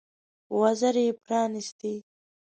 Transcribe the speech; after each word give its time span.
وزرې 0.59 1.03
یې 1.07 1.13
پرانيستې. 1.23 1.93